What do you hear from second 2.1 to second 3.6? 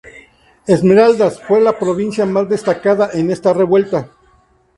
más destacada en esta